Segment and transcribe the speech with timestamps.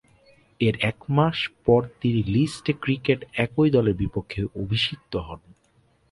[0.61, 5.39] এর একমাস পর তিনি লিস্ট এ ক্রিকেটে একই দলের বিপক্ষে অভিষিক্ত হন।